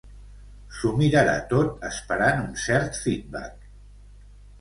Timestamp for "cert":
2.63-2.97